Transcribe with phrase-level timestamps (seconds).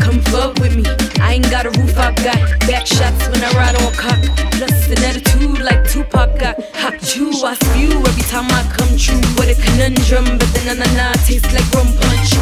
[0.00, 0.84] Come fuck with me.
[1.20, 4.20] I ain't got a roof, I've got back shots when I ride on cock.
[4.52, 6.56] Plus an attitude like Tupac got.
[6.76, 9.20] Hot chew, I spew every time I come true.
[9.36, 12.36] What a conundrum, but the na na na tastes like rum punch.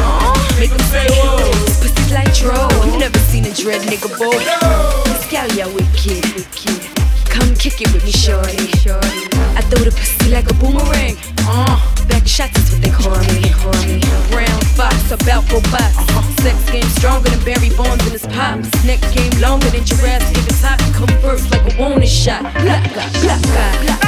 [0.59, 2.67] Make them say, whoa, pussy like dro.
[2.85, 4.37] You never seen a dread nigga boy.
[5.09, 5.23] This
[5.73, 6.79] wicked, wicked.
[7.29, 8.69] Come kick it with me, shorty.
[9.57, 11.17] I throw the pussy like a boomerang.
[11.45, 12.92] Uh, back shots is what they
[19.43, 20.37] Longer than Jurassic.
[20.45, 22.43] The top come first like a warning shot.
[22.63, 23.27] Blacka, blacka.
[23.27, 24.02] That's fine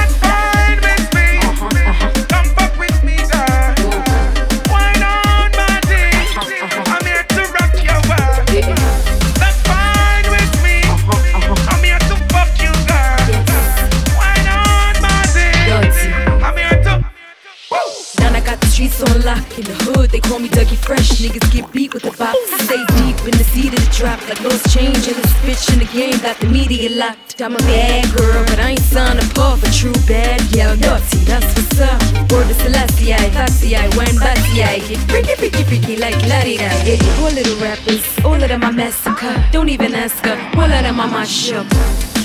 [18.75, 20.09] streets on lock in the hood.
[20.09, 21.23] They call me Dougie Fresh.
[21.23, 22.35] Niggas get beat with the box.
[22.67, 24.19] Stay deep in the seat of the trap.
[24.27, 26.19] Like lost change in this bitch in the game.
[26.19, 27.39] Got the media locked.
[27.39, 30.41] I'm a bad girl, but I ain't signed up for true bad.
[30.51, 32.01] Yeah, naughty, that's what's up.
[32.31, 36.59] Word to Celestia, Foxy, I when Batsy, I get freaky, freaky, freaky like Lottie.
[36.59, 39.35] Yeah, all little rappers, all of them I massacre.
[39.51, 41.67] Don't even ask her, all of them I mash up.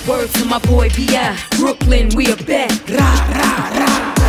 [0.08, 1.38] Word to my boy B.I.
[1.58, 2.72] Brooklyn, we are back.
[2.88, 4.19] Rah, rah, rah.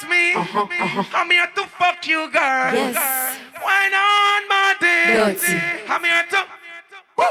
[0.00, 0.32] With me.
[0.34, 2.72] I'm here to fuck you, girl.
[2.72, 3.38] Yes.
[3.54, 5.36] Wine on my day.
[5.88, 6.44] I'm here to.
[7.16, 7.24] Woo,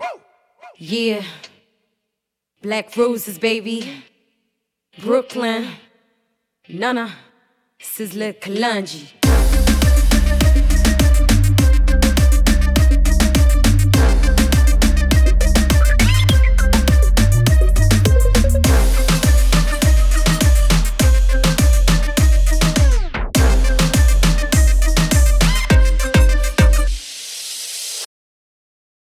[0.00, 0.20] woo.
[0.76, 1.22] yeah.
[2.62, 4.04] Black roses, baby.
[4.98, 5.68] Brooklyn.
[6.68, 7.10] Nana.
[7.80, 9.19] Sizzla Kalonji.